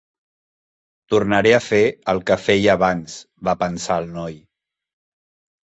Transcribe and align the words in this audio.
"Tornaré 1.13 1.51
a 1.57 1.59
fer 1.65 1.83
el 2.15 2.23
que 2.31 2.39
feia 2.47 2.73
abans", 2.79 3.21
va 3.51 3.57
pensar 3.67 4.01
el 4.05 4.13
noi. 4.19 4.43